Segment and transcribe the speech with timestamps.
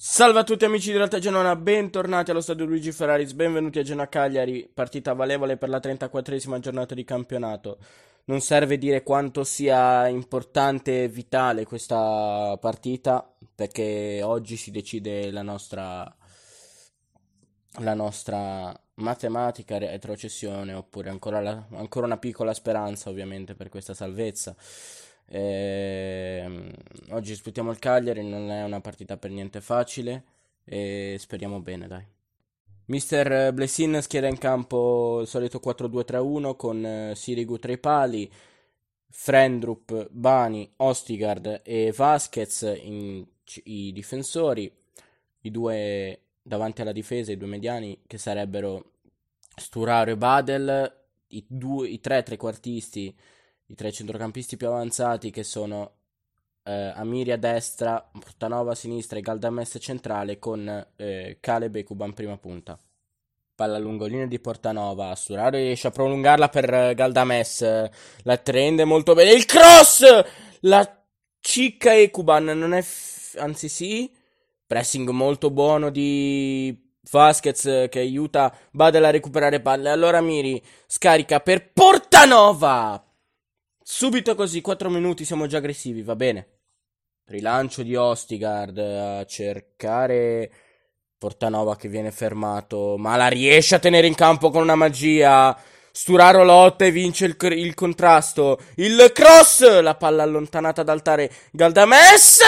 [0.00, 4.06] Salve a tutti amici di Realtà Genona, bentornati allo stadio Luigi Ferraris, benvenuti a Genoa
[4.06, 7.78] Cagliari, partita valevole per la 34esima giornata di campionato.
[8.26, 15.42] Non serve dire quanto sia importante e vitale questa partita, perché oggi si decide la
[15.42, 16.16] nostra,
[17.80, 24.54] la nostra matematica retrocessione, oppure ancora, la, ancora una piccola speranza ovviamente per questa salvezza.
[25.30, 26.72] Eh,
[27.10, 30.24] oggi disputiamo il Cagliari, non è una partita per niente facile
[30.64, 32.04] e speriamo bene, dai.
[32.86, 38.30] Mister Blessin schiera in campo il solito 4-2-3-1 con eh, Sirigu tra i pali,
[39.10, 43.26] Frendrup, Bani, Ostigard e Vasquez in,
[43.64, 44.72] i difensori,
[45.42, 48.92] i due davanti alla difesa, i due mediani che sarebbero
[49.54, 50.96] Sturaro e Badel,
[51.28, 53.14] i, due, i tre trequartisti,
[53.68, 55.92] i tre centrocampisti più avanzati che sono
[56.64, 62.12] eh, Amiri a destra, Portanova a sinistra e Galdames centrale con eh, Caleb e Kuban
[62.14, 62.78] prima punta.
[63.54, 67.90] Palla lungolina di Portanova, Sturaro riesce a prolungarla per eh, Galdames,
[68.22, 70.02] la prende molto bene, il cross!
[70.60, 71.04] La
[71.40, 72.82] cicca e Kuban non è...
[72.82, 74.10] F- anzi sì,
[74.66, 79.90] pressing molto buono di Vasquez che aiuta Badel a recuperare palle.
[79.90, 83.02] Allora Miri scarica per Portanova.
[83.90, 86.58] Subito così, 4 minuti, siamo già aggressivi, va bene.
[87.24, 90.52] Rilancio di Ostigard a cercare
[91.16, 95.58] Portanova che viene fermato, ma la riesce a tenere in campo con una magia.
[95.90, 98.60] Sturaro lotta e vince il, il contrasto.
[98.76, 102.40] Il cross, la palla allontanata ad altare Galdames.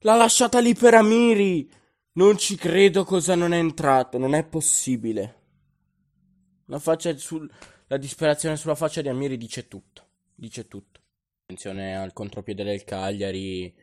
[0.00, 1.70] L'ha lasciata lì per Amiri.
[2.14, 5.36] Non ci credo cosa non è entrato, non è possibile.
[6.66, 7.48] La, faccia sul,
[7.86, 10.06] la disperazione sulla faccia di Amiri dice tutto.
[10.40, 11.00] Dice tutto.
[11.42, 13.74] Attenzione al contropiede del Cagliari.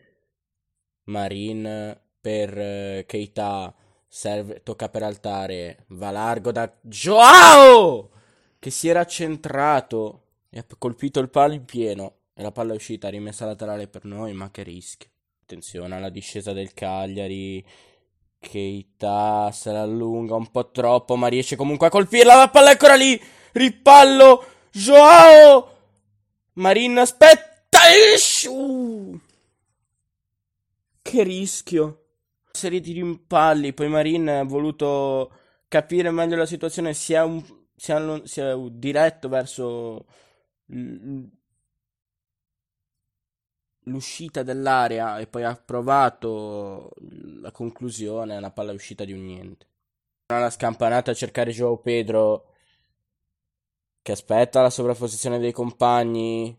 [1.04, 3.76] Marin per uh, Keita.
[4.08, 5.84] Serve, tocca per altare.
[5.88, 8.10] Va largo da Joao!
[8.58, 12.20] Che si era centrato e ha colpito il palo in pieno.
[12.34, 15.10] E la palla è uscita, rimessa laterale per noi, ma che rischio.
[15.42, 17.66] Attenzione alla discesa del Cagliari.
[18.40, 22.36] Keita se la allunga un po' troppo, ma riesce comunque a colpirla.
[22.38, 23.22] La palla è ancora lì.
[23.52, 24.46] Ripallo.
[24.72, 25.74] Joao.
[26.56, 27.80] Marin aspetta.
[28.50, 29.20] Uh.
[31.02, 32.04] Che rischio.
[32.52, 33.74] Serie di rimpalli.
[33.74, 35.32] Poi Marin ha voluto
[35.68, 36.94] capire meglio la situazione.
[36.94, 37.44] Si è, un,
[37.76, 40.06] si è, si è diretto verso
[43.88, 46.92] l'uscita dell'area e poi ha provato
[47.40, 49.68] la conclusione, la palla uscita di un niente.
[50.28, 52.55] La scampanata a cercare Joao Pedro
[54.06, 56.56] che aspetta la sovrapposizione dei compagni.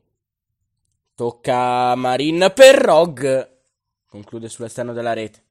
[1.14, 3.50] Tocca Marin per Rog.
[4.10, 5.44] Conclude sull'esterno della rete.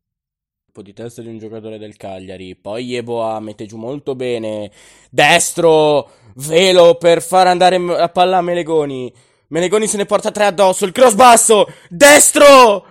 [0.65, 2.53] Un po' di testa di un giocatore del Cagliari.
[2.57, 4.69] Poi Yeboah mette giù molto bene.
[5.09, 6.09] Destro.
[6.33, 9.13] Velo per far andare la palla a Melegoni.
[9.47, 10.83] Melegoni se ne porta tre addosso.
[10.83, 11.65] Il cross basso.
[11.87, 12.85] Destro.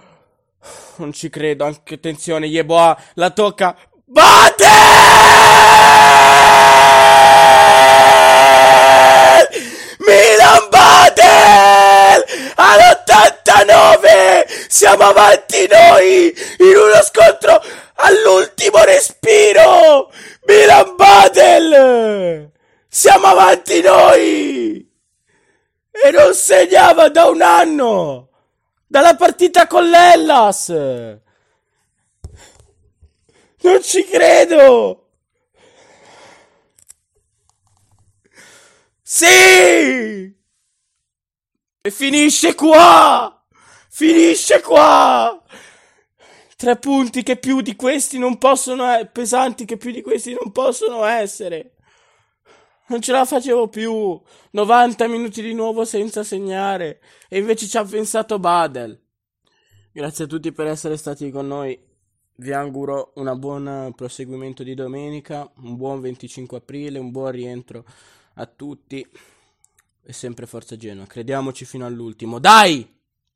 [0.96, 1.66] Non ci credo.
[1.66, 2.46] Anche attenzione.
[2.46, 3.76] Yeboah la tocca.
[4.06, 4.64] Batte!
[10.06, 12.22] Milan Badel!
[12.56, 14.53] All'89!
[14.68, 16.34] Siamo avanti noi!
[16.58, 17.62] In uno scontro
[17.94, 20.10] all'ultimo respiro!
[20.46, 22.50] Milan Badel!
[22.88, 24.92] Siamo avanti noi!
[25.90, 28.28] E non segnava da un anno!
[28.86, 30.68] Dalla partita con l'Ellas!
[33.60, 35.08] Non ci credo!
[39.02, 40.34] Sì!
[41.80, 43.43] E finisce qua!
[43.96, 45.40] Finisce qua!
[46.56, 50.50] Tre punti che più di questi non possono essere, pesanti che più di questi non
[50.50, 51.76] possono essere.
[52.88, 54.20] Non ce la facevo più.
[54.50, 57.00] 90 minuti di nuovo senza segnare.
[57.28, 59.00] E invece ci ha pensato Badel.
[59.92, 61.78] Grazie a tutti per essere stati con noi.
[62.34, 67.84] Vi auguro un buon proseguimento di domenica, un buon 25 aprile, un buon rientro
[68.34, 69.08] a tutti
[70.02, 71.06] e sempre Forza Genoa.
[71.06, 72.40] Crediamoci fino all'ultimo.
[72.40, 72.94] Dai!